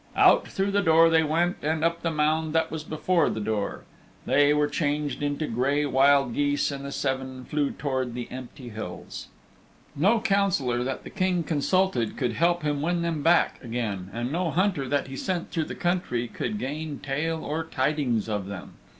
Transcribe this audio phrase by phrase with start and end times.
[0.15, 3.83] Out through the door they went, and up the mound that was before the door.
[4.25, 9.27] There they changed into gray wild geese, and the seven flew towards the empty hills.
[9.95, 14.49] No councillor that the King consulted could help to win them back again, and no
[14.49, 18.77] hunter that he sent through the country could gain tale or tidings of them.